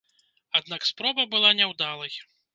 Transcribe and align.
Аднак 0.59 0.87
спроба 0.91 1.27
была 1.35 1.53
няўдалай. 1.61 2.19